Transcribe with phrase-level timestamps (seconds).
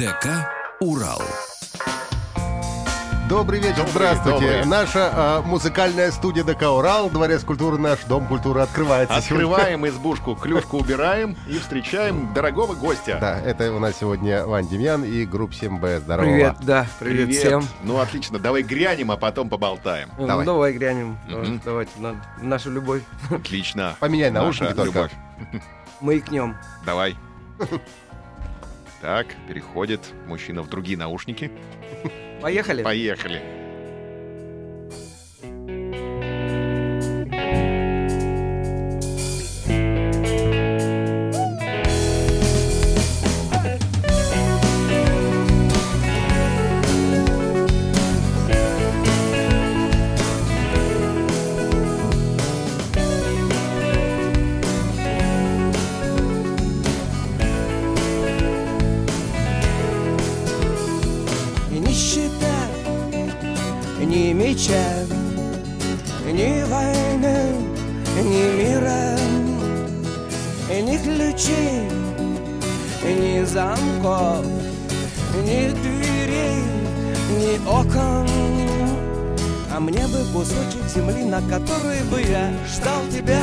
[0.00, 0.48] ДК
[0.80, 1.20] «Урал».
[3.28, 4.40] Добрый вечер, Добрый, здравствуйте.
[4.40, 4.64] добрый.
[4.64, 9.20] Наша а, музыкальная студия ДК «Урал», Дворец культуры, наш Дом культуры открывается.
[9.20, 9.44] сегодня.
[9.44, 13.18] Открываем избушку, клюшку убираем и встречаем дорогого гостя.
[13.20, 15.98] Да, это у нас сегодня Вань Демьян и группа 7Б.
[15.98, 16.24] Здорово.
[16.24, 17.62] Привет, да, привет, всем.
[17.82, 20.08] Ну, отлично, давай грянем, а потом поболтаем.
[20.16, 20.46] Ну, Давай.
[20.46, 21.18] давай грянем.
[21.28, 21.60] Мгм.
[21.62, 23.02] Давайте на нашу любовь.
[23.28, 23.96] Отлично.
[24.00, 24.84] Поменяй Наша наушники только.
[24.86, 25.12] любовь.
[26.00, 26.56] Маякнем.
[26.86, 27.18] Давай.
[29.00, 31.50] Так, переходит мужчина в другие наушники.
[32.40, 32.82] Поехали.
[32.82, 33.59] Поехали.
[80.40, 83.42] Кусочек земли, на который бы я ждал тебя.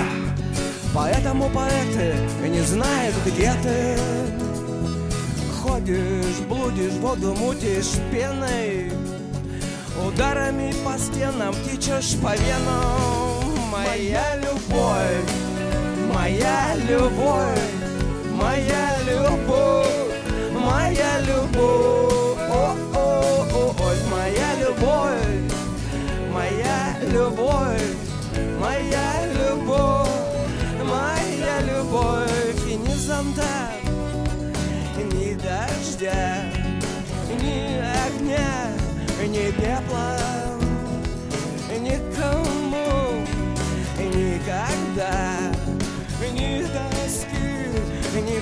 [0.95, 3.97] Поэтому поэты не знают, где ты.
[5.61, 8.91] Ходишь, блудишь, воду мутишь пеной
[10.07, 15.29] Ударами по стенам течешь по венам Моя любовь,
[16.13, 17.59] моя любовь,
[18.31, 19.87] моя любовь,
[20.53, 21.96] моя любовь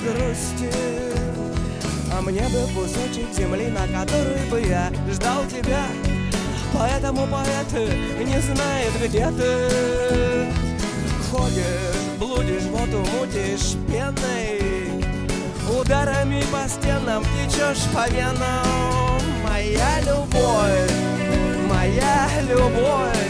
[0.06, 0.72] грусти.
[2.14, 5.84] А мне бы кусочек земли, на который бы я ждал тебя.
[6.74, 7.90] Поэтому поэты
[8.24, 10.66] не знают, где ты.
[11.32, 14.62] Ходишь, блудишь, воду мутишь пеной
[15.70, 20.92] Ударами по стенам течешь по венам Моя любовь,
[21.68, 23.28] моя любовь,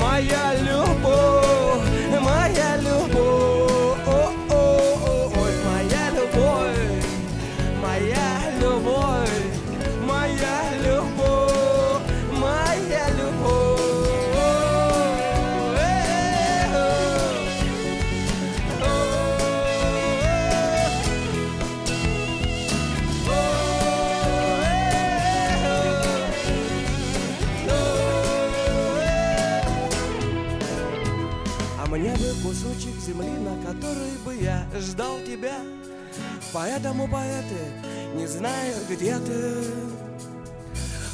[0.00, 3.57] моя любовь, моя любовь
[32.48, 35.58] кусочек земли, на который бы я ждал тебя.
[36.50, 37.60] Поэтому поэты
[38.14, 39.64] не знают, где ты.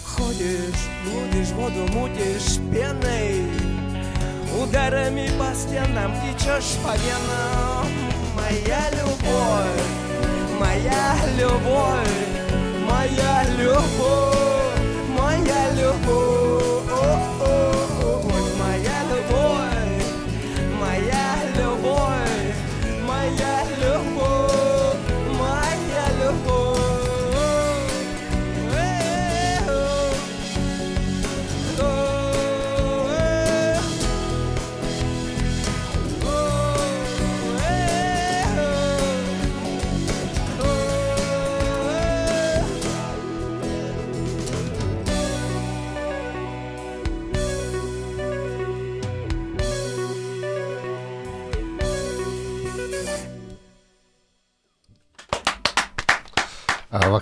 [0.05, 3.51] Ходишь, блудишь, воду мутишь пеной.
[4.63, 7.89] Ударами по стенам течешь по венам.
[8.37, 9.83] Моя любовь,
[10.61, 12.15] моя любовь,
[12.89, 16.44] моя любовь, моя любовь.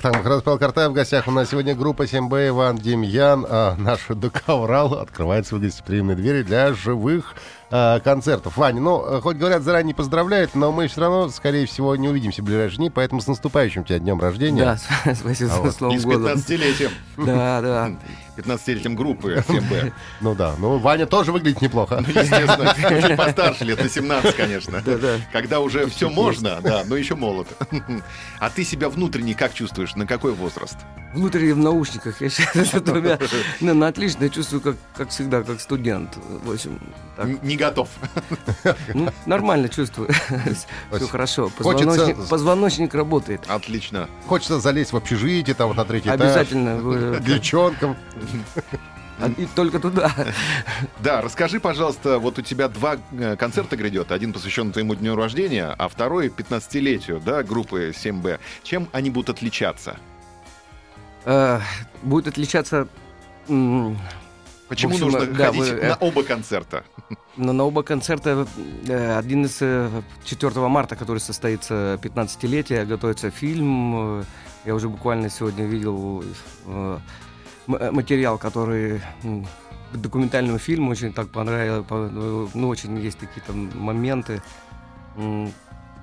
[0.04, 0.88] А Павел концерта.
[0.88, 3.44] В гостях у нас сегодня группа 7Б Иван Демьян.
[3.48, 7.34] А наш ДК «Урал» открывает свои гостеприимные двери для живых
[7.74, 8.58] а, концертов.
[8.58, 12.44] Ваня, ну, хоть говорят, заранее поздравляют, но мы все равно, скорее всего, не увидимся в
[12.44, 14.62] ближайшие дни, поэтому с наступающим тебя днем рождения.
[14.62, 15.76] Да, спасибо А за вот.
[15.80, 16.32] И Новым с годом.
[16.32, 16.90] 15-летием.
[17.16, 17.92] Да, да.
[18.36, 19.92] 15-летием группы 7Б.
[20.20, 22.04] Ну да, ну Ваня тоже выглядит неплохо.
[22.06, 24.82] Естественно, чуть постарше, лет на 17, конечно.
[24.84, 25.16] Да-да.
[25.32, 27.48] Когда уже все можно, да, но еще молод.
[28.38, 29.94] А ты себя внутренне как чувствуешь?
[29.94, 30.76] На какой возраст?
[31.14, 32.20] Внутренне в наушниках.
[32.20, 33.19] Я сейчас меня
[33.61, 34.25] ну, на отлично.
[34.25, 36.17] Я чувствую, как, как всегда, как студент.
[36.44, 36.79] В общем,
[37.17, 37.43] так.
[37.43, 37.88] Не готов.
[38.94, 40.09] Ну, нормально чувствую.
[40.93, 41.50] Все хорошо.
[41.59, 43.41] Хочется- Позвоночник, позвоночник работает.
[43.49, 44.09] Отлично.
[44.26, 46.20] Хочется залезть в общежитие, там вот на третий этаж.
[46.20, 46.76] Обязательно.
[46.76, 47.97] вы- К девчонкам.
[49.22, 50.12] А, И только туда.
[51.00, 54.12] Да, расскажи, пожалуйста, вот у тебя два э, концерта грядет.
[54.12, 58.38] Один посвящен твоему дню рождения, а второй 15-летию, да, группы 7Б.
[58.62, 59.96] Чем они будут отличаться?
[61.24, 61.60] Э,
[62.02, 62.88] Будет отличаться
[64.72, 66.84] Почему общем, нужно да, ходить э, на оба концерта?
[67.36, 68.46] Но на оба концерта
[68.86, 69.90] э, один из э,
[70.25, 74.20] 4 марта, который состоится 15-летие, готовится фильм.
[74.20, 74.25] Э,
[74.64, 76.25] Я уже буквально сегодня видел э,
[76.66, 76.98] э,
[77.67, 79.47] материал, который м,
[79.93, 81.87] к документальному фильму очень так понравилось.
[81.87, 82.09] по-
[82.55, 84.43] Ну, очень есть такие там моменты.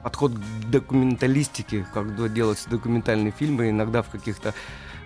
[0.03, 4.53] Подход к документалистике, когда делаются документальные фильмы, иногда в каких-то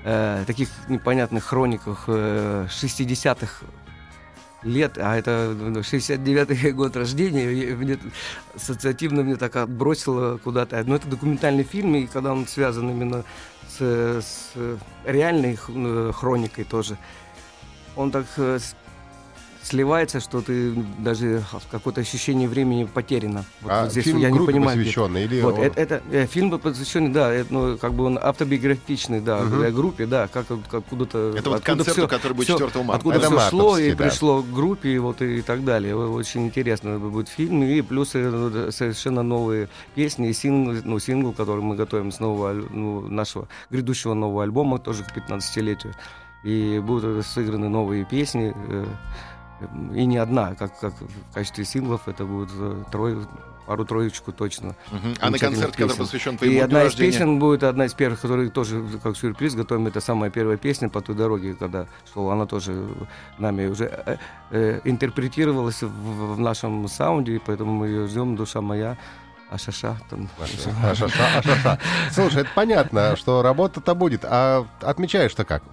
[0.05, 3.65] э, таких непонятных хрониках э, 60-х
[4.63, 7.99] лет, а это ну, 69-й год рождения, мне
[8.55, 10.83] ассоциативно мне так отбросило куда-то.
[10.85, 13.23] Но это документальный фильм, и когда он связан именно
[13.69, 14.51] с, с
[15.05, 16.97] реальной э, хроникой тоже,
[17.95, 18.59] он так э,
[19.63, 23.45] сливается, что ты даже какое-то ощущение времени потеряно.
[23.61, 24.77] Вот А вот здесь фильм я не понимаю.
[24.77, 25.41] посвященный или...
[25.41, 29.39] вот, он- это, это, э, фильм посвященный, да, это, ну, как бы он автобиографичный, да,
[29.41, 31.33] э, группе, да, как, как откуда-то...
[31.37, 32.97] Это вот концерту, всё- который будет всё- 4 марта.
[32.97, 34.03] Откуда Это все шло и да.
[34.03, 35.95] пришло к группе, и вот и так далее.
[35.95, 37.63] Очень интересно будет фильм.
[37.63, 42.19] И плюс э, да, совершенно новые песни, и сингл, ну, сингл, который мы готовим с
[42.19, 45.93] нового ну, нашего грядущего нового альбома, тоже к 15-летию.
[46.43, 48.53] И будут э, сыграны новые песни.
[49.63, 53.25] Э, И не одна, как, как в качестве синглов, это будет э, трое,
[53.65, 54.75] пару-троечку точно.
[54.91, 55.15] Мгм.
[55.19, 55.97] А на концерт, который песен.
[56.03, 57.11] посвящен И твоему дню одна из рождения?
[57.11, 59.87] песен будет одна из первых, которые тоже как сюрприз готовим.
[59.87, 62.29] Это самая первая песня по той дороге, когда шел.
[62.29, 62.87] Она тоже
[63.37, 64.17] нами уже э,
[64.51, 68.35] э, интерпретировалась в, в нашем саунде, и поэтому мы ее ждем.
[68.35, 68.97] Душа моя,
[69.49, 69.97] Ашаша.
[70.09, 71.79] Там, Ашаша, ашаша.
[72.11, 74.25] Слушай, это понятно, что работа-то будет.
[74.25, 75.63] А отмечаешь-то как?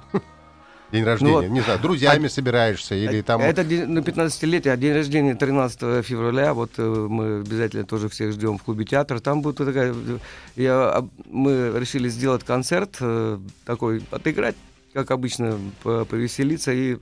[0.92, 1.32] День рождения.
[1.32, 1.46] вот.
[1.48, 3.40] Не знаю, друзьями собираешься или там...
[3.40, 6.52] Это день- на 15-летие, а день рождения 13 февраля.
[6.54, 9.20] Вот э, мы обязательно тоже всех ждем в клубе театр.
[9.20, 9.92] Там будет такая...
[9.94, 10.18] э,
[10.56, 14.56] Я, мы решили сделать концерт э, такой, отыграть,
[14.92, 16.98] как обычно, по- повеселиться и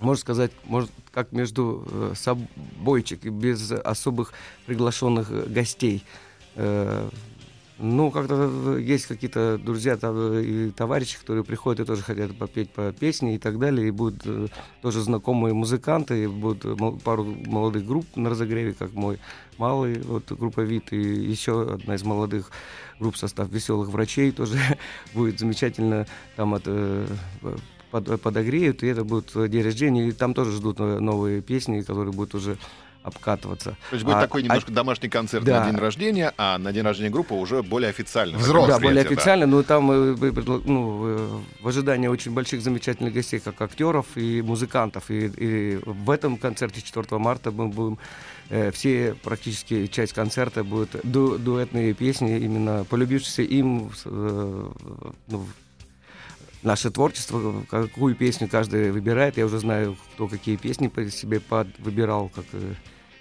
[0.00, 4.32] можно сказать, может, как между э, собойчик, без особых
[4.66, 6.04] приглашенных э, гостей.
[7.78, 13.34] Ну, как-то есть какие-то друзья и товарищи, которые приходят и тоже хотят попеть по песне
[13.34, 13.88] и так далее.
[13.88, 14.46] И будут э,
[14.80, 19.18] тоже знакомые музыканты, и будут пару молодых групп на разогреве, как мой
[19.58, 22.52] малый, вот группа ВИТ, и еще одна из молодых
[23.00, 24.56] групп состав веселых врачей тоже
[25.14, 26.06] будет замечательно
[26.36, 27.06] там от, э,
[27.90, 32.36] под- подогреют, и это будет день рождения, и там тоже ждут новые песни, которые будут
[32.36, 32.56] уже
[33.04, 33.76] обкатываться.
[33.90, 35.60] То есть будет А- такой а- немножко домашний концерт да.
[35.60, 38.38] на день рождения, а на день рождения группы уже более официально.
[38.38, 38.72] Взрослый.
[38.74, 40.16] Да, более официально, но там э,
[40.64, 41.28] ну, э,
[41.60, 45.10] в ожидании очень больших замечательных гостей, как актеров и музыкантов.
[45.10, 47.98] И, и в этом концерте 4 марта мы будем
[48.48, 54.70] э, все практически часть концерта будет ду- дуэтные песни, именно полюбившиеся им э,
[55.28, 55.46] ну,
[56.62, 59.36] наше творчество, какую песню каждый выбирает.
[59.36, 62.46] Я уже знаю, кто какие песни по себе под выбирал, как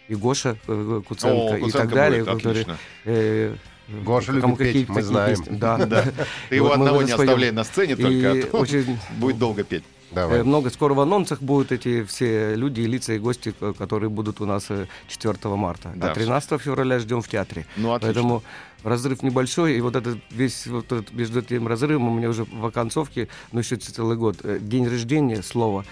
[0.08, 2.24] и Гоша э, Куценко, О, и Куценко так далее.
[2.24, 2.78] будет, которые, отлично.
[3.06, 3.56] э,
[4.04, 5.38] Гоша любит петь, какие мы знаем.
[5.38, 5.58] песни.
[5.58, 6.06] Да, Да.
[6.50, 7.30] Ты его одного не споем.
[7.30, 9.84] оставляй на сцене только, И а то очень будет долго петь.
[10.12, 10.40] Давай.
[10.40, 14.42] э, много скоро в анонсах будут эти все люди, лица и гости, ко- которые будут
[14.42, 15.92] у нас э, 4 марта.
[15.96, 16.12] Да.
[16.12, 17.66] А 13 февраля ждем в театре.
[17.78, 18.14] Ну, отлично.
[18.14, 18.44] Поэтому
[18.84, 22.64] разрыв небольшой, и вот этот весь вот этот между этим разрывом у меня уже в
[22.66, 24.38] оконцовке, ну еще целый год.
[24.44, 25.84] Э, День рождения, слово,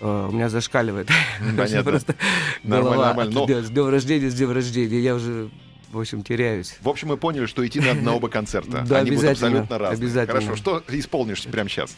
[0.00, 1.08] э, у меня зашкаливает.
[1.56, 1.82] Понятно.
[1.82, 2.14] Просто
[2.62, 3.32] Нормально, голова нормально.
[3.34, 5.00] Но- да, С днем рождения, с днем рождения.
[5.00, 5.48] Я уже,
[5.90, 6.76] в общем, теряюсь.
[6.80, 8.84] В общем, мы поняли, что идти надо на оба концерта.
[8.88, 9.98] Да, Они будут абсолютно разные.
[10.06, 10.40] обязательно.
[10.40, 11.96] Хорошо, что исполнишь прямо сейчас?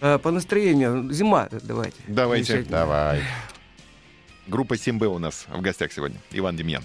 [0.00, 1.96] Э, По настроению, зима, давайте.
[2.08, 2.62] Давайте.
[2.62, 3.22] Давай.
[4.46, 6.18] Группа 7Б у нас в гостях сегодня.
[6.32, 6.84] Иван Демьян.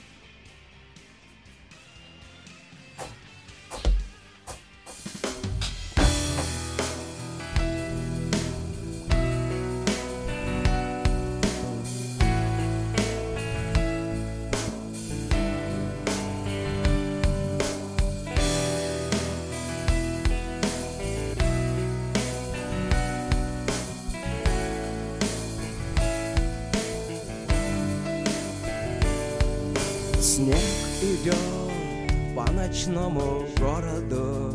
[32.80, 34.54] Ночному городу.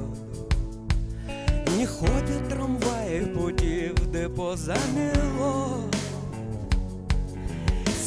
[1.77, 5.83] Не ходят трамваи, пути в депо замело.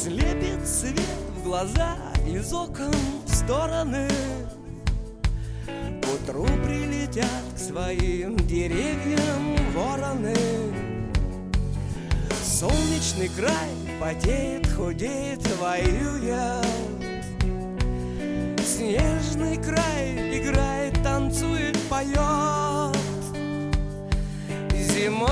[0.02, 1.00] Слепит свет
[1.36, 1.96] в глаза
[2.26, 2.94] из окон
[3.26, 4.08] в стороны.
[5.66, 10.34] К утру прилетят к своим деревьям вороны.
[12.42, 13.70] Солнечный край
[14.00, 16.68] потеет, худеет, воюет
[19.38, 22.96] Снежный край играет, танцует, поет.
[24.74, 25.28] Зима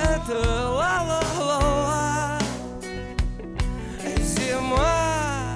[0.00, 0.38] это
[0.70, 2.38] ла-ла-ла-ла.
[4.22, 5.54] Зима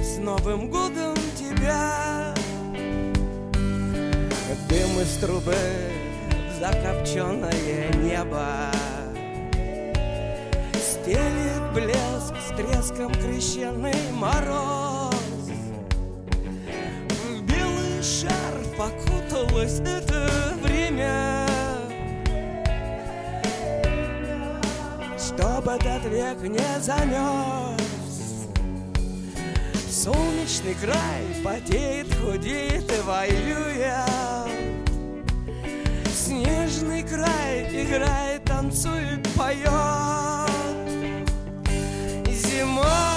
[0.00, 2.34] с Новым годом тебя.
[4.70, 5.54] Дым из трубы
[6.50, 8.70] в закопченное небо.
[10.80, 15.05] Стелит блеск с треском крещенный мороз
[18.76, 21.46] покуталось это время.
[25.18, 28.46] Чтоб этот век не замерз.
[29.90, 34.46] Солнечный край потеет, худеет и воюет.
[36.14, 39.66] Снежный край играет, танцует, поет.
[42.28, 43.12] Зима—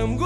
[0.00, 0.16] с Новым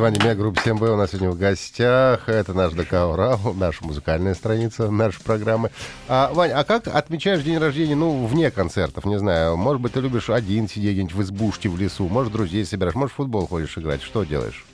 [0.00, 2.26] Иван Демьян, группа 7Б у нас сегодня в гостях.
[2.26, 5.70] Это наш ДК «Урал», наша музыкальная страница нашей программы.
[6.08, 10.00] А, Вань, а как отмечаешь день рождения, ну, вне концертов, не знаю, может быть, ты
[10.00, 13.76] любишь один сидеть где-нибудь в избушке в лесу, может, друзей собираешь, может, в футбол ходишь
[13.76, 14.64] играть, что делаешь?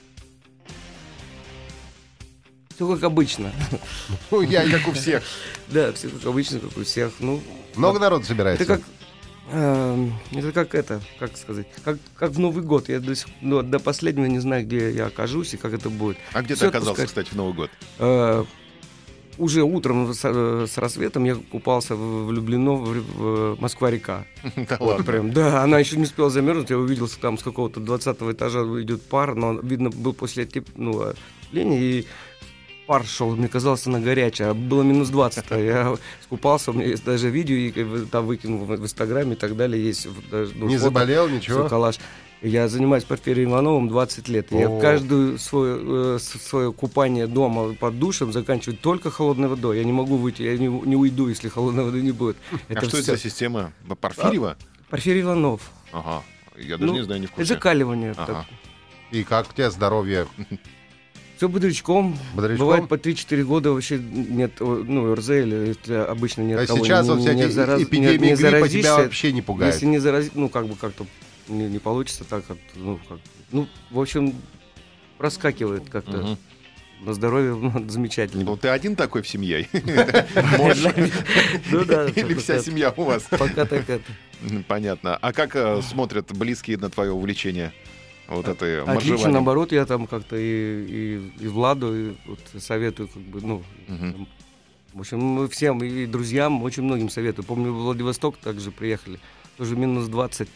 [2.73, 3.51] Все как обычно.
[4.31, 5.23] Ну, я Как у всех.
[5.67, 7.11] Да, все как обычно, как у всех.
[7.19, 7.43] Ну,
[7.75, 8.63] Много народу собирается.
[8.63, 8.83] это как...
[9.51, 12.89] эм, Это как это, как сказать, как, как в Новый год.
[12.89, 16.17] Я до, сих- ну, до последнего не знаю, где я окажусь и как это будет.
[16.33, 17.09] А где ты Всё оказался, отпускать.
[17.09, 17.69] кстати, в Новый год?
[17.99, 18.43] Э,
[19.37, 24.25] уже утром с, э, с рассветом я купался в, в Люблино, в, в Москва-река.
[24.55, 25.03] Да Вот ладно.
[25.05, 29.01] прям, да, она еще не успела замерзнуть, я увидел, там с какого-то 20 этажа идет
[29.03, 31.13] пар, но видно, был после теп- ну,
[31.53, 32.05] и
[32.87, 36.87] пар шел, мне казалось, она горячая, а было минус 20, а я скупался, у меня
[36.87, 40.77] есть даже видео, и там выкинул в, Инстаграме и так далее, есть даже, ну, Не
[40.77, 41.67] фото, заболел, ничего?
[41.67, 41.97] коллаж.
[42.41, 44.51] Я занимаюсь Порфирием Ивановым 20 лет.
[44.51, 44.79] Я О.
[44.79, 49.79] каждую свое, э, свое купание дома под душем заканчиваю только холодной водой.
[49.79, 52.37] Я не могу выйти, я не, не уйду, если холодной воды не будет.
[52.69, 53.01] а что это всё.
[53.13, 53.73] за система?
[53.99, 54.55] Порфирьева?
[54.89, 55.61] Порфирий Иванов.
[55.91, 56.21] Ага.
[56.55, 57.55] Я даже Ну, не знаю, не в курсе.
[57.55, 58.13] Закаливание.
[58.15, 58.45] Ага.
[59.09, 60.27] И как у тебя здоровье?
[61.37, 62.17] Все бодрячком.
[62.35, 62.65] Бодрячком?
[62.65, 67.07] Бывает по 3-4 года вообще нет, ну, РЗ или если обычно нет А того, сейчас
[67.07, 69.73] не- эти зараз- эпидемии не- не гриппа тебя вообще не пугает.
[69.75, 71.05] Если не заразить, ну, как бы как-то
[71.47, 73.19] не, не получится так, как, ну, как,
[73.51, 74.33] ну, в общем,
[75.19, 76.17] проскакивает как-то.
[76.17, 76.37] Мгм.
[77.01, 78.43] На здоровье ну, замечательно.
[78.43, 79.67] Ну, ты один такой в семье?
[81.71, 83.23] Ну да, Или вся семья у вас?
[83.29, 84.01] Пока так это.
[84.67, 85.17] Понятно.
[85.17, 87.73] А как э, смотрят близкие на твое увлечение?
[88.27, 89.27] Вот это Отлично, моржевание?
[89.29, 94.27] наоборот, я там как-то и, и, и Владу и вот советую, как бы, ну, Мгм.
[94.93, 97.45] в общем, мы всем и друзьям очень многим советую.
[97.45, 99.19] Помню, в Владивосток также приехали,
[99.57, 100.49] тоже минус 20,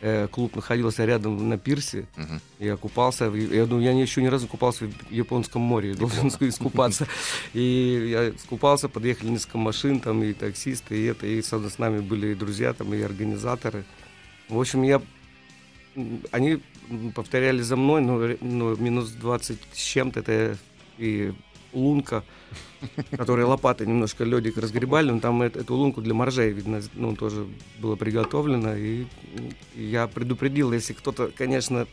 [0.00, 2.40] э, клуб находился рядом на пирсе, Мгм.
[2.58, 7.06] я купался, я думаю, я еще ни разу купался в Японском море, должен ск- искупаться.
[7.52, 12.28] И я скупался, подъехали несколько машин, там и таксисты, и это, и с нами были
[12.28, 13.84] и друзья, там и организаторы.
[14.48, 15.02] В общем, я...
[16.30, 16.60] Они
[17.14, 20.58] повторяли за мной, но, но минус 20 с чем-то это
[20.98, 21.32] и
[21.72, 22.24] лунка,
[23.10, 27.46] которой лопатой немножко ледик разгребали, но там эт- эту лунку для моржей, видно, ну, тоже
[27.78, 29.06] было приготовлено, и,
[29.76, 31.86] я предупредил, если кто-то, конечно,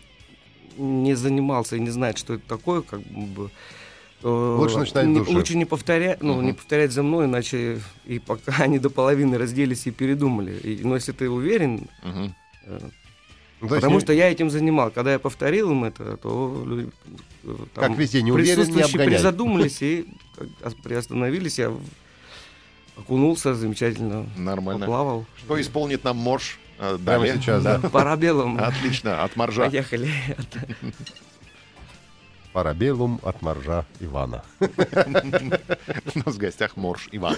[0.78, 3.50] не занимался и не знает, что это такое, как бы...
[4.24, 5.20] Лучше начинать не-.
[5.20, 9.86] Лучше не повторять, ну, не повторять за мной, иначе и пока они до половины разделись
[9.86, 10.58] и передумали.
[10.58, 12.34] И, но если ты уверен, Мгм.
[13.60, 14.92] Э, Ну, потому не- что я этим занимал.
[14.92, 16.90] Когда я повторил им это, то люди,
[17.44, 19.14] э, там Как везде, не уверен, не присутствующие обгоняй.
[19.16, 20.06] призадумались и
[20.64, 21.58] ос- приостановились.
[21.60, 21.74] Я
[22.98, 24.82] окунулся замечательно, Нормально.
[24.86, 25.26] поплавал.
[25.38, 27.36] Что исполнит нам Морж э, Прямо далее?
[27.42, 27.80] сейчас, да.
[27.80, 28.60] Парабеллум.
[28.60, 29.66] Отлично, от Моржа.
[29.66, 30.12] Поехали.
[32.54, 34.44] Парабеллум от моржа Ивана.
[34.60, 34.66] У
[36.26, 37.36] нас в гостях Морж Иван.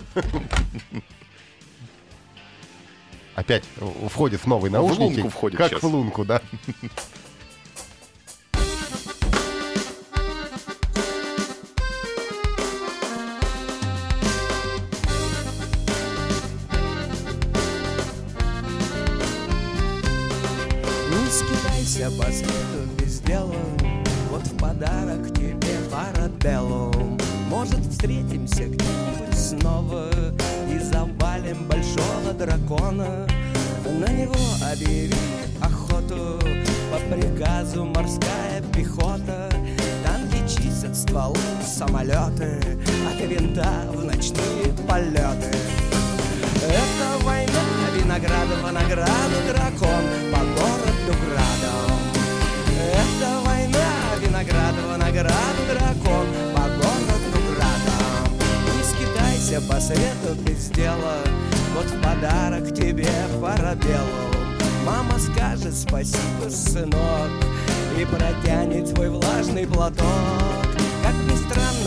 [3.39, 3.63] Опять
[4.09, 5.01] входит в новые наушники.
[5.21, 5.81] лунку входит Как сейчас.
[5.81, 6.41] в лунку, да.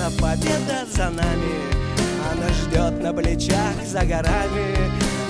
[0.02, 1.54] Странно, победа за нами,
[2.30, 4.76] она ждет на плечах за горами.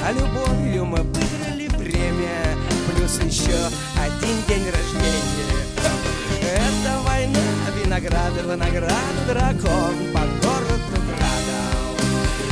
[0.05, 2.57] А любовью мы выиграли время.
[2.89, 3.57] Плюс еще
[3.97, 5.63] один день рождения.
[6.43, 7.41] Это война,
[7.83, 8.93] виноградова награда
[9.29, 11.97] Дракон по городу градом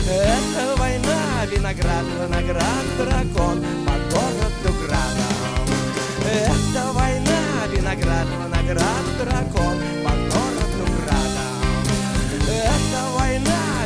[0.09, 2.65] Это война, виноградова награда
[2.99, 5.67] Дракон по городу градом
[6.25, 10.20] Это война, виноградова награда Дракон по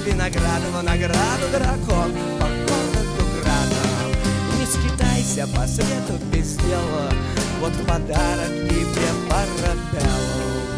[0.05, 4.13] война, виноградова награда, дракон по городу градом.
[4.59, 7.13] Не скитайся по свету без дела,
[7.61, 10.74] вот подарок тебе парабеллум.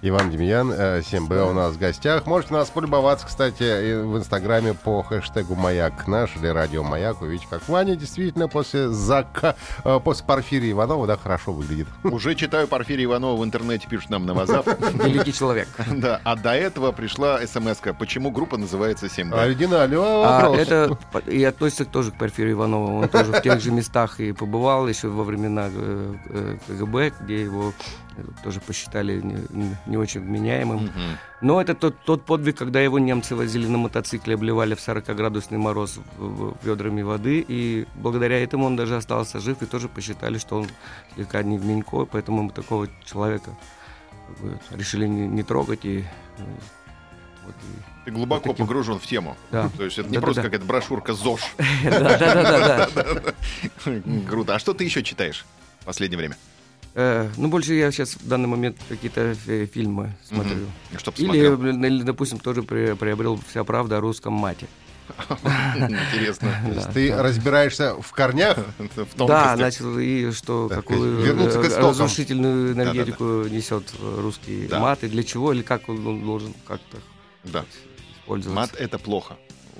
[0.00, 2.24] Иван Демьян, э, 7Б у нас в гостях.
[2.26, 7.20] Можете нас полюбоваться, кстати, в Инстаграме по хэштегу «Маяк наш» или «Радио Маяк».
[7.20, 9.56] Увидите, как Ваня действительно после, зака...
[9.84, 11.88] э, после Порфирия Иванова да, хорошо выглядит.
[12.04, 15.04] Уже читаю Порфирия Иванова в интернете, пишут нам на WhatsApp.
[15.04, 15.68] Великий человек.
[15.98, 17.92] Да, а до этого пришла смс -ка.
[17.98, 20.58] Почему группа называется 7 А Оригинальный А вопрос.
[20.58, 23.00] это и относится тоже к Порфирию Иванову.
[23.00, 27.42] Он тоже в тех же местах и побывал еще во времена э, э, КГБ, где
[27.42, 27.72] его э,
[28.44, 30.90] тоже посчитали не, не- не очень вменяемым.
[31.40, 35.98] Но это тот, тот подвиг, когда его немцы возили на мотоцикле, обливали в 40-градусный мороз
[36.16, 40.56] в- в- ведрами воды, и благодаря этому он даже остался жив, и тоже посчитали, что
[40.60, 40.66] он
[41.14, 43.50] слегка невменько, поэтому мы такого человека
[44.40, 45.84] бы, решили не, не трогать.
[45.84, 45.98] И,
[46.38, 46.42] э,
[47.46, 49.36] вот, и- Ты глубоко Вот таким- погружен в тему.
[49.52, 49.68] Да.
[49.76, 50.24] То есть это не Да-да-да.
[50.26, 51.40] просто какая-то брошюрка ЗОЖ.
[51.84, 52.88] Да-да-да.
[54.28, 54.54] Круто.
[54.54, 55.44] А что ты еще читаешь
[55.80, 56.36] в последнее время?
[57.00, 60.66] Э, Ну, больше я сейчас в данный момент какие-то э, фильмы смотрю.
[60.96, 64.66] Что Или, или, допустим, тоже при- приобрел «Вся правда о русском мате».
[65.76, 66.48] Интересно.
[66.74, 66.92] Да.
[66.92, 68.58] Ты разбираешься в корнях?
[68.78, 69.04] В Да,
[69.54, 69.58] тонкостях.
[69.58, 71.24] начал и что, какую
[71.78, 74.80] разрушительную энергетику несет э, русский Да.
[74.80, 76.98] мат, и для чего, или как он, должен как-то
[77.44, 77.64] Да.
[78.22, 78.60] использоваться.
[78.60, 79.36] Мат— это плохо.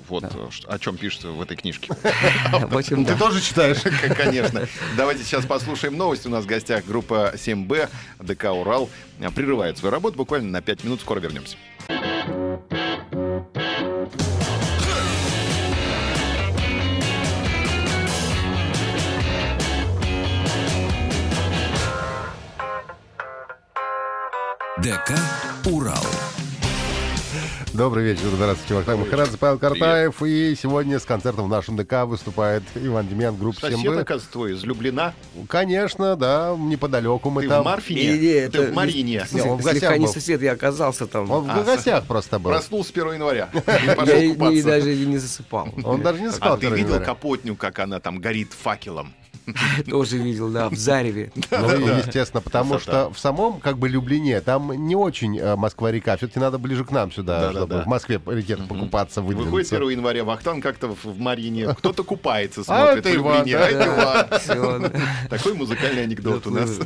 [0.09, 0.29] Вот Да.
[0.33, 1.93] э, о чем пишется в этой книжке.
[2.51, 3.19] В общем, Ты да.
[3.19, 3.77] тоже читаешь?
[4.17, 4.67] Конечно.
[4.97, 6.27] Давайте сейчас послушаем новости.
[6.27, 8.89] У нас в гостях группа 7Б, ДК «Урал»
[9.35, 11.01] прерывает свою работу буквально на 5 минут.
[11.01, 11.55] Скоро вернемся.
[24.81, 25.11] ДК
[25.65, 26.05] «Урал».
[27.79, 30.21] Добрый вечер, здравствуйте, Вахтанг Махарадзе, Павел Картаев.
[30.21, 34.51] И сегодня с концертом в нашем ДК выступает Иван Демьян, группа Сосед, 7 оказывается, твой
[34.51, 35.13] из Люблина.
[35.47, 37.61] Конечно, да, неподалеку мы Ты там.
[37.61, 39.25] в Марфине, Не, не, ты в Марине.
[39.31, 41.31] Не, он в гостях не сосед, я оказался там.
[41.31, 42.51] Он в гостях просто был.
[42.51, 43.49] Проснулся 1 января.
[43.53, 45.69] И я даже и не засыпал.
[45.85, 46.55] Он даже не спал.
[46.55, 47.01] А ты 1 видел.
[47.01, 49.13] Капотню, как она там горит факелом?
[49.89, 51.31] Тоже видел, да, в Зареве.
[51.51, 56.17] Ну, естественно, потому что в самом, как бы, Люблине, там не очень э, Москва-река.
[56.17, 59.75] Все-таки надо ближе к нам сюда, чтобы в Москве полететь, покупаться, Выходит выдвинуться.
[59.75, 61.73] 1 января Вахтан как-то в в Марине.
[61.77, 63.57] Кто-то купается, А смотрит в Люблине.
[63.57, 65.03] А это.
[65.29, 66.79] Такой музыкальный анекдот у нас.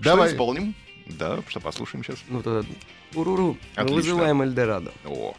[0.00, 0.30] Давай.
[0.30, 0.74] исполним?
[1.06, 2.18] Да, что послушаем сейчас.
[2.28, 2.66] Ну тогда,
[3.14, 3.96] уруру, мы Отлично.
[3.96, 4.92] вызываем Эльдорадо.
[5.04, 5.34] О,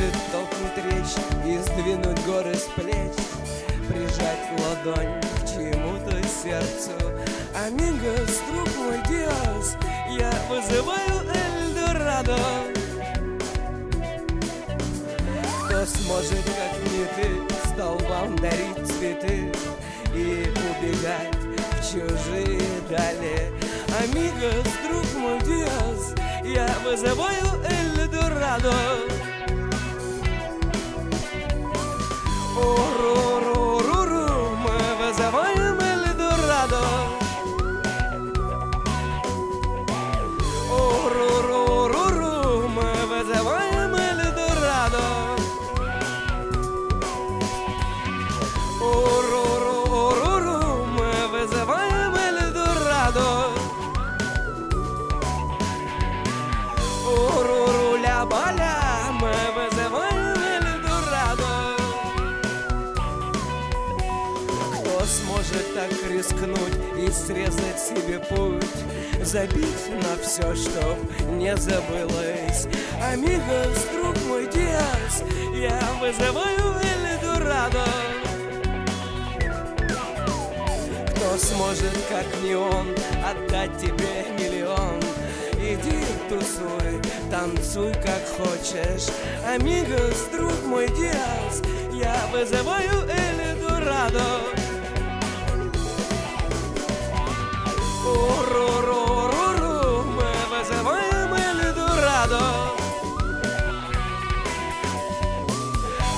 [0.00, 3.12] хочет толкнуть речь и сдвинуть горы с плеч
[3.88, 6.92] Прижать ладонь к чему-то сердцу.
[7.54, 9.76] Амигос, друг мой Диос,
[10.10, 12.38] я вызываю Эльдорадо.
[15.64, 19.52] Кто сможет, как не ты, столбам дарить цветы
[20.14, 23.52] И убегать в чужие дали?
[24.00, 29.09] Амигос, друг мой Диос, я вызываю Эльдорадо
[32.60, 32.99] Уруруруру,
[67.30, 69.24] срезать себе путь.
[69.24, 70.98] Забить на все, чтоб
[71.32, 72.66] не забылось.
[73.02, 75.22] Амигос, друг мой Диас,
[75.54, 77.84] я вызываю Эльдорадо
[81.10, 82.88] Кто сможет, как не он,
[83.24, 85.00] отдать тебе миллион?
[85.54, 89.08] Иди тусуй, танцуй как хочешь.
[89.46, 91.62] Амигос, друг мой Диас,
[91.92, 94.59] я вызываю Эльдорадо
[98.20, 102.44] Уруруруру, мы вызываем Эльдорадо.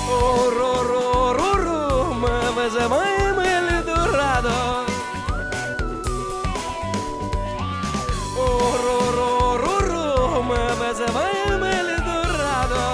[0.09, 1.81] Уруруруру,
[2.21, 4.57] мы вызываем Эльдорадо.
[8.37, 10.07] Уруруруру,
[10.43, 12.85] мы вызываем Эльдорадо.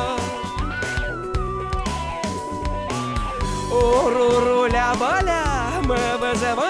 [3.71, 5.43] Уруруля баля,
[5.83, 6.68] мы вызываем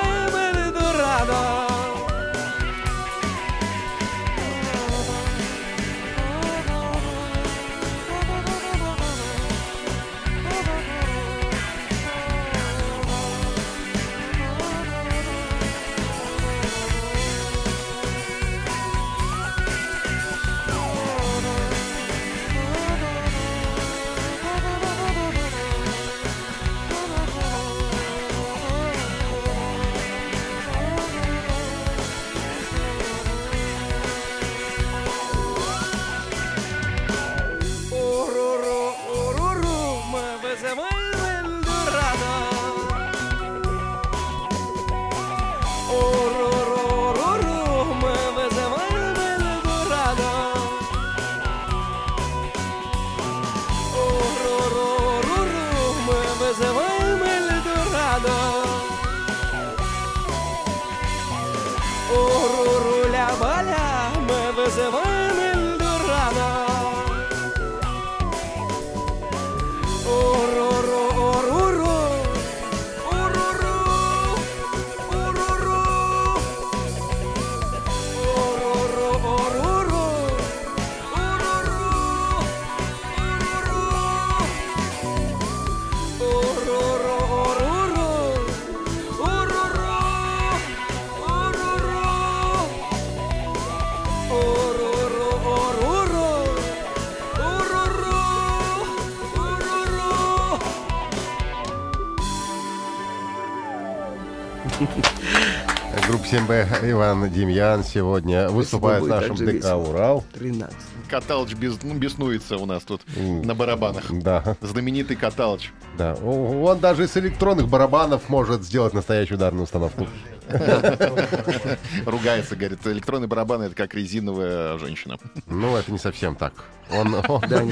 [106.08, 109.76] Группа 7Б Иван Демьян сегодня выступает в нашем ДК.
[109.76, 110.24] «Урал».
[110.34, 110.76] 13.
[111.10, 113.42] Каталыч без, ну, беснуется у нас тут М.
[113.42, 114.06] на барабанах.
[114.12, 115.72] Да, Знаменитый Каталыч.
[115.98, 116.14] да.
[116.16, 120.08] Он даже из электронных барабанов может сделать настоящую ударную установку.
[122.06, 125.18] Ругается, говорит, электронные барабаны это как резиновая женщина.
[125.48, 126.54] Ну, это не совсем так.
[126.92, 127.64] Он, он- Да,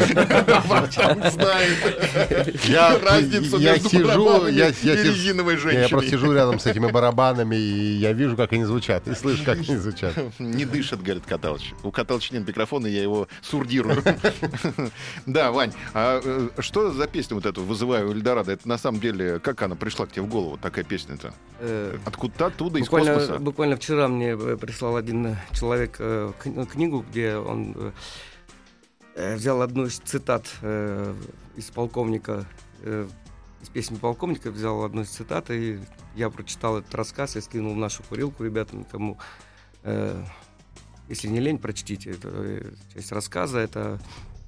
[1.32, 6.08] знает я, разницу я между сижу, я, я и резиновой Я просто женщиной.
[6.10, 9.78] сижу рядом с этими барабанами, и я вижу, как они звучат, и слышу, как они
[9.78, 10.14] звучат.
[10.40, 11.74] Не дышит, говорит Каталыч.
[11.84, 14.04] У Каталыча нет микрофона, я его сурдирую.
[15.26, 18.52] Да, Вань, а э, что за песня вот эту «Вызываю Эльдорадо»?
[18.52, 21.34] Это на самом деле, как она пришла к тебе в голову, такая песня-то?
[21.60, 23.40] Э, Откуда-то оттуда, из Буквально, космоса?
[23.40, 27.94] буквально вчера мне э, прислал один человек кни- книгу, где он
[29.18, 31.16] взял одну из цитат э,
[31.56, 32.46] из полковника,
[32.84, 33.08] э,
[33.62, 35.80] из песни полковника, взял одну из цитат, и
[36.16, 39.18] я прочитал этот рассказ и скинул в нашу курилку ребятам, кому,
[39.84, 40.24] э,
[41.10, 43.60] если не лень, прочтите эту э, часть рассказа.
[43.60, 44.00] Это,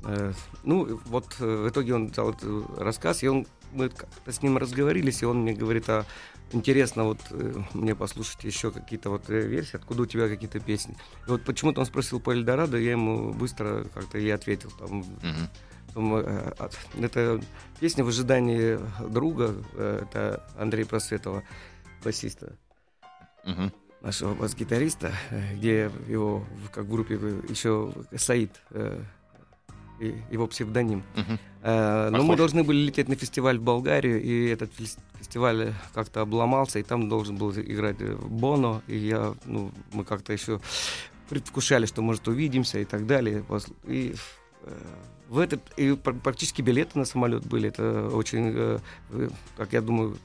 [0.04, 3.92] э, ну, вот э, в итоге он взял этот рассказ, и он, мы
[4.28, 6.06] с ним разговорились, и он мне говорит, а
[6.52, 10.96] интересно вот э, мне послушать еще какие-то вот э, версии, откуда у тебя какие-то песни.
[11.28, 14.72] И вот почему-то он спросил по Эльдорадо, я ему быстро как-то и ответил.
[15.94, 17.42] Там, от- это
[17.80, 21.44] песня «В ожидании друга», это Андрей Просветова,
[22.04, 22.54] басиста
[23.44, 23.74] Мгм.
[24.02, 25.12] нашего бас-гитариста,
[25.56, 27.16] где его как в группе
[27.50, 28.52] еще Саид,
[30.32, 31.04] его псевдоним.
[31.16, 31.40] Мгм.
[31.62, 36.22] Э, Но мы должны были лететь на фестиваль в Болгарию, и этот фес- фестиваль как-то
[36.22, 40.60] обломался, и там должен был играть э, Боно, и я, ну, мы как-то еще
[41.30, 43.44] предвкушали, что, может, увидимся и так далее.
[43.86, 44.16] И
[44.64, 44.78] э,
[45.28, 48.80] в этот, и пр- практически билеты на самолет были, это очень, э,
[49.58, 50.18] как я думаю,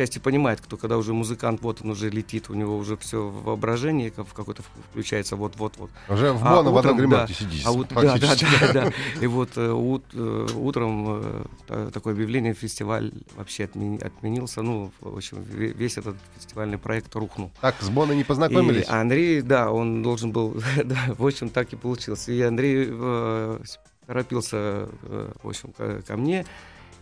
[0.00, 4.10] части понимает, кто когда уже музыкант, вот он уже летит, у него уже все воображение
[4.10, 5.90] как- в какое-то в- включается, вот-вот-вот.
[6.08, 7.44] Уже в А в одном утром, гримерке да.
[7.44, 7.66] сидишь.
[7.66, 8.92] А вот, да, да, да, да.
[9.20, 14.62] И вот э, ут- э, утром э, та- такое объявление, фестиваль вообще отмени- отменился.
[14.62, 17.50] Ну, в общем, ве- весь этот фестивальный проект рухнул.
[17.60, 18.86] Так, с Боно не познакомились?
[18.88, 22.28] И Андрей, да, он должен был, да, в общем, так и получилось.
[22.28, 23.58] И Андрей э,
[24.06, 26.44] торопился, э, в общем, ко, ко мне,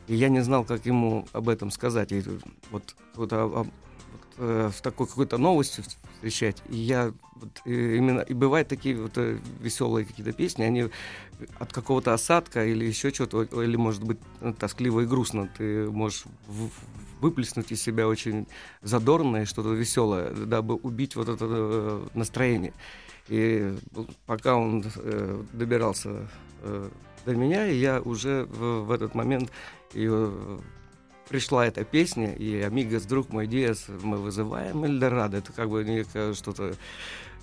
[0.08, 2.12] и я не знал, как ему об этом сказать.
[2.12, 2.22] И
[2.70, 3.70] вот, вот, а- а- вот,
[4.38, 5.82] э, в такой какой-то новости
[6.16, 6.62] встречать.
[6.68, 10.88] И я вот, э, именно и бывают такие вот э, веселые какие-то песни, они
[11.58, 14.18] от какого-то осадка или еще чего-то, или может быть
[14.58, 15.48] тоскливо и грустно.
[15.56, 16.70] Ты можешь в-
[17.20, 18.46] выплеснуть из себя очень
[18.82, 22.72] задорное, что-то веселое, дабы убить вот это э, настроение.
[23.28, 23.76] И
[24.26, 26.28] пока он э, добирался
[26.62, 26.88] э,
[27.26, 29.50] до меня, и я уже в, в этот момент
[29.92, 30.58] и, э,
[31.28, 35.38] пришла эта песня, и «Амигос, друг мой, Диас, мы вызываем Эльдорадо».
[35.38, 36.74] Это как бы некое что-то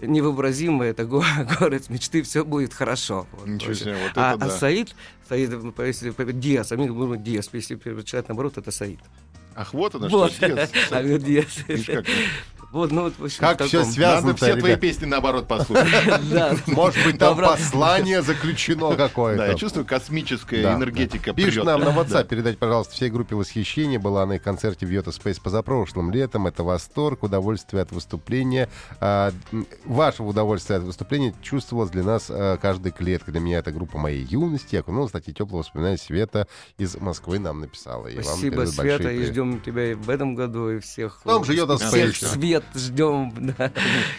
[0.02, 1.24] невообразимое, это го-
[1.60, 3.28] город мечты, все будет хорошо.
[3.46, 4.50] Ничего себе, вот а, это а да.
[4.50, 4.96] Саид,
[5.30, 9.00] Саид, ну, если Диас, Амигос, Диас, если перечислять наоборот, это Саид.
[9.56, 10.32] Ах, вот оно Вот.
[10.34, 10.48] что.
[10.50, 10.70] Диас.
[10.92, 11.46] Амигос, Диас.
[11.68, 12.06] Видишь, как-
[12.72, 14.28] Вот, ну, вот, в общем, Как в всё таком- связано.
[14.34, 14.82] Надо все твои ребят.
[14.82, 15.88] песни наоборот послушать.
[16.30, 16.56] Да.
[16.68, 19.56] Может быть, там послание заключено Да, я какое-то.
[19.58, 22.24] чувствую, космическая энергетика Пишет нам на WhatsApp, Да.
[22.26, 23.98] передать, пожалуйста, всей группе восхищения.
[23.98, 26.48] Была на их концерте в Йота Спейс позапрошлым летом.
[26.48, 28.68] Это восторг, удовольствие от выступления.
[29.00, 29.32] А,
[29.86, 33.32] вашего удовольствия от выступления чувствовалось для нас а, каждой клеткой.
[33.32, 34.76] Для меня это группа моей юности.
[34.76, 36.46] Окунулась, кстати, теплого воспоминания Света
[36.78, 38.08] из Москвы нам написала.
[38.08, 39.34] И вам Спасибо, Света, и привет.
[39.54, 41.20] Ждем тебя и в этом году, и всех.
[41.22, 43.72] В том же Йота всех свет ждем, да.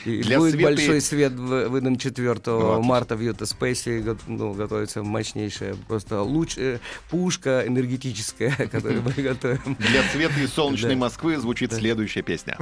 [0.05, 2.83] И Для будет Светы- большой свет в- выдан 4 Ну, отлично.
[2.83, 4.17] марта в Йота Спейсе.
[4.27, 6.79] Ну, готовится мощнейшая просто луч, э,
[7.11, 9.77] пушка энергетическая, которую мы готовим.
[9.79, 11.01] Для Светы и солнечной Да.
[11.01, 12.57] Москвы звучит следующая песня.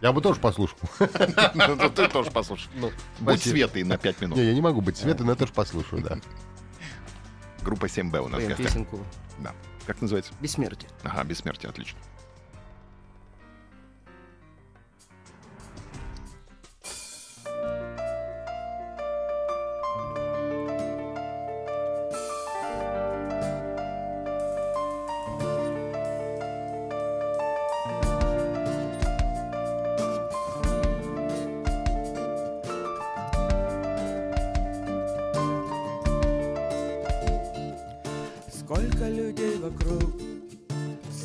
[0.00, 0.78] Я бы тоже послушал.
[1.54, 2.68] Ну, Ты тоже послушай.
[2.80, 3.52] Будь спасибо.
[3.54, 4.36] Светой на 5 минут.
[4.36, 6.18] Не, я не могу быть Светой, но я тоже послушаю, да.
[7.62, 8.66] Группа 7Б у нас в Поем гостях.
[8.66, 8.98] песенку
[9.38, 9.52] Да.
[9.86, 10.32] Как называется?
[10.40, 10.90] «Бессмертие».
[11.02, 11.98] Ага, бессмертие, отлично.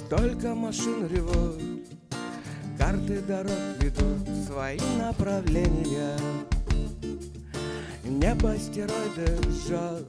[0.08, 1.62] Столько машин ревут,
[2.78, 6.18] Карты дорог ведут свои направления.
[8.06, 10.08] Небо астероиды жжет,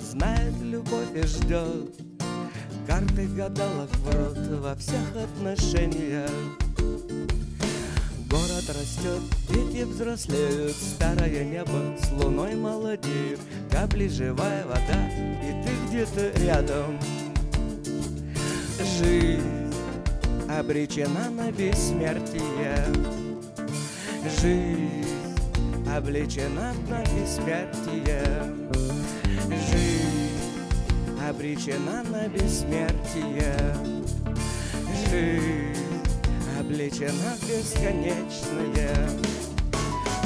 [0.00, 1.94] знает любовь и ждет,
[2.86, 6.30] карты гадалок врут во всех отношениях.
[8.30, 9.20] Город растет,
[9.50, 15.10] дети взрослеют, старое небо с луной молодеют, капли живая вода,
[15.42, 16.98] и ты где-то рядом.
[18.98, 19.74] Жизнь
[20.48, 22.82] обречена на бессмертие.
[24.40, 25.04] Жизнь
[25.94, 28.54] облечена на бессмертие.
[29.68, 30.30] Жизнь
[31.28, 33.76] обречена на бессмертие.
[35.10, 36.02] Жизнь
[36.58, 39.10] облечена в бесконечное.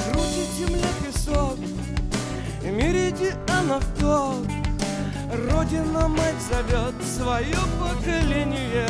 [0.05, 1.59] Крутит земля песок,
[2.63, 4.60] меридианов ток.
[5.33, 8.88] Родина мать зовет свое поколение.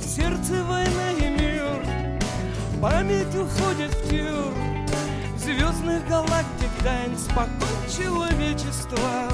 [0.00, 1.82] В сердце война и мир,
[2.82, 4.52] память уходит в тюр.
[5.38, 7.48] Звездных галактик тайн спокон
[7.88, 9.32] человечества.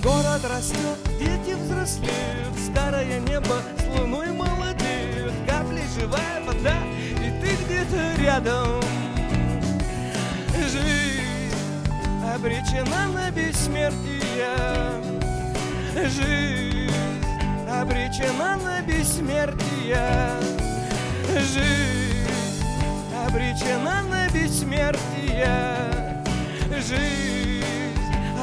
[0.00, 6.76] Город растет, дети взрослеют, старое небо с луной молодеют, капли живая вода,
[7.18, 8.95] и ты где-то рядом.
[12.46, 14.54] Обречена на бессмертие.
[15.96, 16.92] Жизнь
[17.68, 20.30] обречена на бессмертие.
[21.52, 22.30] Жизнь
[23.26, 25.48] обречена на бессмертие.
[26.70, 27.64] Жизнь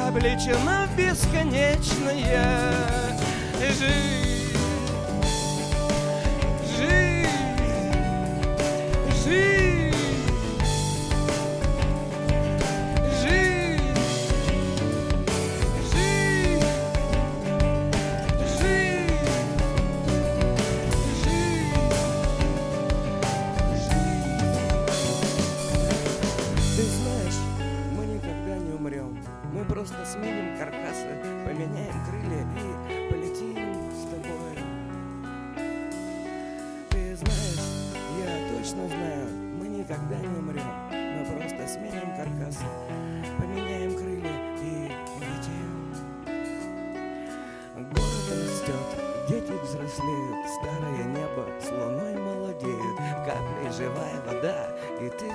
[0.06, 2.44] облечена в бесконечное.
[3.58, 4.58] Жизнь,
[6.76, 7.24] жизнь,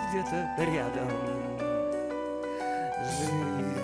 [0.09, 1.09] где-то рядом.
[3.03, 3.77] Жизнь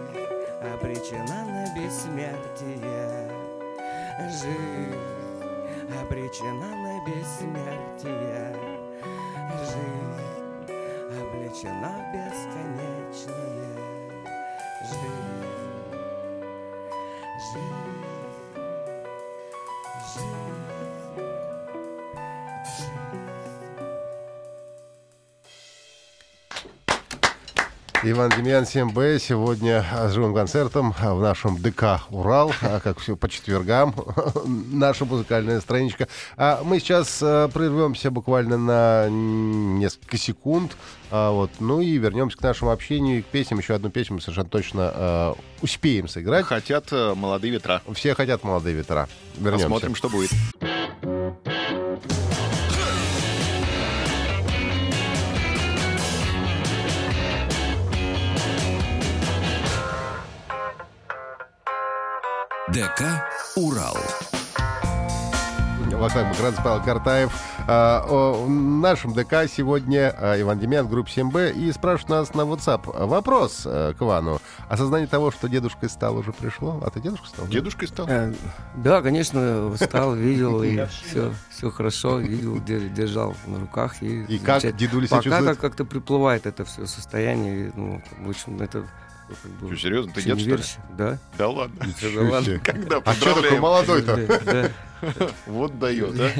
[0.60, 3.30] обречена на бессмертие.
[4.28, 4.94] Жизнь
[6.00, 8.54] обречена на бессмертие.
[9.64, 10.30] Жизнь
[11.18, 13.69] облечена в бесконечное.
[28.10, 33.28] Иван Демьян 7Б сегодня с живым концертом в нашем ДК «Урал», а как все по
[33.28, 33.94] четвергам,
[34.72, 36.08] наша музыкальная страничка.
[36.36, 40.76] А мы сейчас э, прервемся буквально на несколько секунд,
[41.12, 43.60] а вот, ну и вернемся к нашему общению и к песням.
[43.60, 46.46] Еще одну песню мы совершенно точно э, успеем сыграть.
[46.46, 47.80] Хотят э, молодые ветра.
[47.94, 49.08] Все хотят молодые ветра.
[49.38, 49.66] Вернемся.
[49.66, 50.30] Посмотрим, что будет.
[62.72, 63.02] ДК
[63.56, 63.96] «Урал».
[65.92, 67.30] Вахтанг Макранц, Павел Картаев.
[67.68, 71.52] А, о, в нашем ДК сегодня а, Иван Демьян, группа 7Б.
[71.52, 73.06] И спрашивают нас на WhatsApp.
[73.06, 74.40] Вопрос а, к Ивану.
[74.70, 76.80] Осознание того, что дедушкой стал, уже пришло?
[76.82, 77.46] А ты дедушкой стал?
[77.48, 78.06] Дедушкой стал.
[78.08, 78.32] Э,
[78.76, 84.02] Да, конечно, встал, видел, и все, все хорошо, видел, де- держал на руках.
[84.02, 85.50] И, И как дедуля себя Пока чувствует?
[85.50, 87.72] как- как-то приплывает это все состояние.
[87.74, 88.84] Ну, в общем, это
[89.42, 90.62] как бы, Что, серьезно, ты дед, что ли?
[90.96, 91.18] Да.
[91.38, 91.86] Да ладно.
[92.02, 92.60] Да ладно.
[92.64, 94.16] Когда А что такой молодой-то?
[94.16, 94.40] Да,
[95.18, 95.30] да.
[95.46, 96.30] Вот дает, а?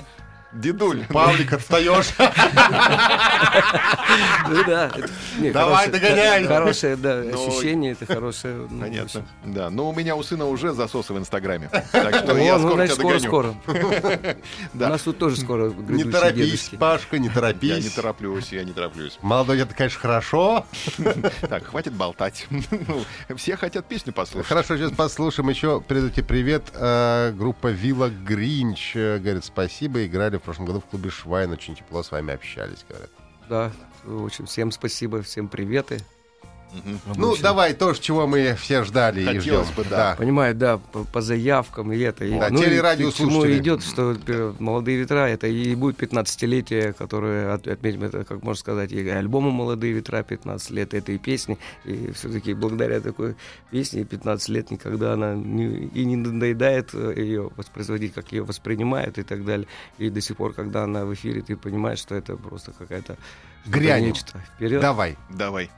[0.53, 1.05] Дедуль.
[1.09, 2.09] Павлик, отстаешь.
[4.49, 4.91] Ну да.
[4.97, 5.09] это-
[5.53, 6.45] Давай, догоняй.
[6.45, 8.67] Хорошее, да, Ну, ощущение, это хорошее.
[8.69, 9.03] ну, Понятно.
[9.05, 9.27] общем.
[9.45, 11.71] Да, но у меня у сына уже засосы в Инстаграме.
[11.93, 13.55] Так что я ну, скоро тебя скоро.
[14.75, 16.71] У нас тут тоже скоро Не торопись.
[16.79, 17.93] Пашка, не Я не торопись.
[17.93, 19.19] тороплюсь, я не тороплюсь.
[19.23, 20.67] Молодой дед, конечно, хорошо.
[21.49, 22.47] Так, хватит болтать.
[22.51, 23.05] Ну,
[23.37, 24.49] Все хотят песню послушать.
[24.49, 25.81] Хорошо, сейчас послушаем еще.
[25.87, 26.65] Передайте привет.
[26.75, 28.93] э, группа Вилла Гринч.
[28.97, 30.05] э, Говорит, спасибо.
[30.05, 31.51] Играли в прошлом году в клубе Швайн.
[31.51, 33.11] Очень тепло с вами общались, говорят.
[33.49, 33.73] Да,
[34.05, 36.01] общем, всем спасибо, всем приветы.
[37.17, 39.41] Ну, давай то, чего мы все ждали и ждем.
[39.41, 40.15] Хотелось бы, да.
[40.17, 42.25] Понимаю, да, по, по заявкам и это.
[42.25, 43.27] и- Да, ну, и телерадиослушатели.
[43.27, 48.25] к чему идет, что э, «Молодые ветра» это и будет 15-летие, которое от- отметим, это,
[48.25, 51.59] как можно сказать, и альбому «Молодые ветра» 15 лет, это и песни.
[51.85, 53.35] И все-таки благодаря такой
[53.71, 59.19] песне 15 лет никогда она не- и не надоедает э, ее воспроизводить, как ее воспринимают
[59.19, 59.67] и так далее.
[59.99, 63.17] И до сих пор, когда она в эфире, ты понимаешь, что это просто какая-то
[64.07, 64.39] нечто.
[64.55, 64.81] Вперед.
[64.81, 65.17] Давай.
[65.31, 65.71] Давай.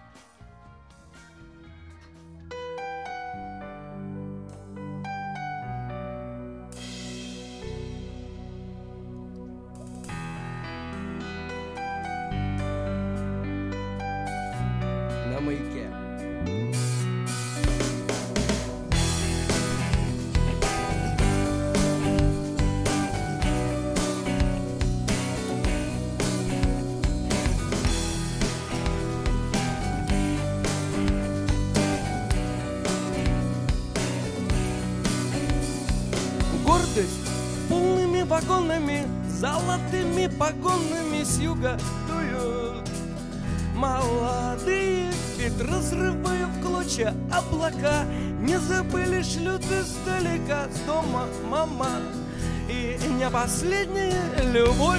[53.22, 54.20] Не последняя
[54.52, 54.98] любовь.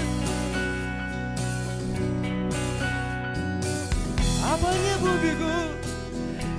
[4.45, 5.75] А по небу бегут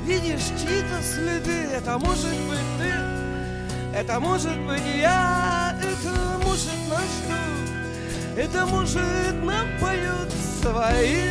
[0.04, 1.70] Видишь чьи-то следы.
[1.74, 9.66] Это может быть ты Это может быть я Это может нас ждут Это может нам
[9.80, 11.30] поют свои.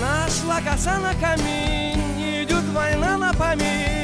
[0.00, 4.02] Нашла коса на камень, идет война на память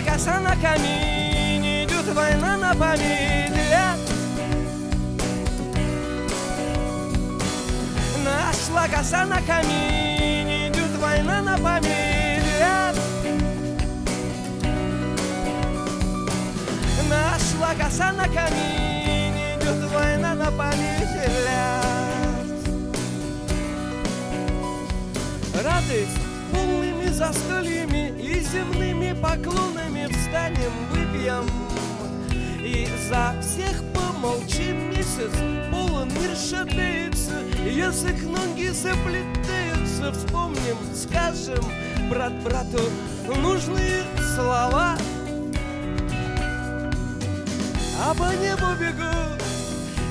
[0.00, 3.98] коса на камень, идет война на лет.
[8.24, 12.96] Нашла коса на камень, идет война на лет.
[17.08, 20.92] Нашла коса на камень, идет война на лет.
[25.62, 26.18] Радость
[26.50, 29.71] полными застольями и земными поклонами
[30.32, 31.46] встанем, выпьем.
[32.64, 35.30] И за всех помолчим месяц,
[35.70, 37.34] полон мир шатается,
[37.66, 41.62] язык ноги заплетаются, вспомним, скажем
[42.08, 42.80] брат брату
[43.42, 44.04] нужные
[44.34, 44.96] слова.
[48.04, 49.42] А по небу бегут,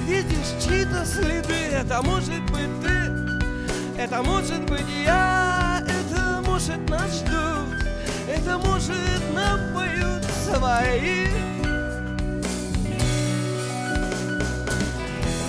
[0.07, 7.61] видишь чьи-то следы Это может быть ты, это может быть я Это может нас ждут,
[8.42, 11.28] это может нам поют свои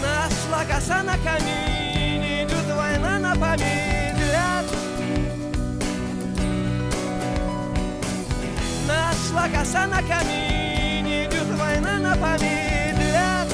[0.02, 4.66] Нашла коса на камень, идет война на лет.
[8.86, 13.48] Нашла коса на камень, идет война на лет.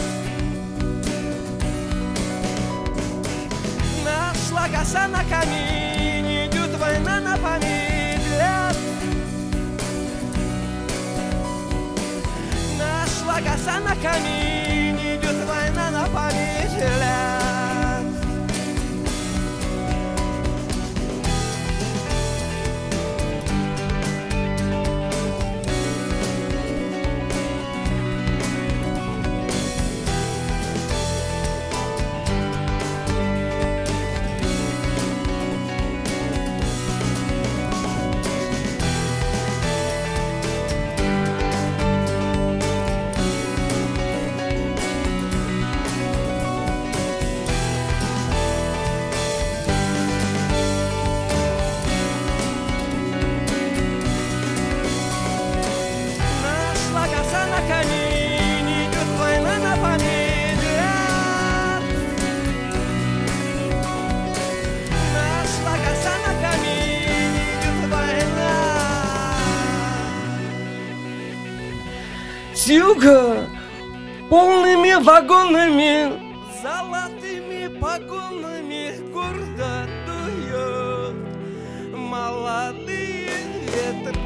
[4.05, 7.78] Нашла коса на камень, идет война на память
[13.49, 14.78] Нашла коса на камень,
[75.09, 76.21] вагонами,
[76.63, 81.17] золотыми погонами гордо дует
[81.97, 83.31] молодые
[83.65, 84.21] ветры.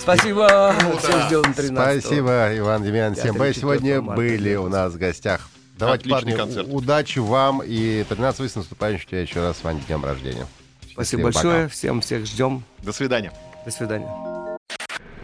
[0.00, 0.74] Спасибо.
[0.98, 3.14] Все ждем 13 Спасибо, Иван Демьян.
[3.14, 5.48] 4 Сегодня были у нас в гостях.
[5.78, 6.68] Давайте, Отличный парни, концерт.
[6.70, 10.46] удачи вам и 13 с наступающим тебя еще раз, Вань, днем рождения.
[10.90, 11.48] Спасибо Счастливо, пока.
[11.48, 11.68] большое.
[11.68, 12.64] Всем всех ждем.
[12.82, 13.32] До свидания.
[13.64, 14.33] До свидания.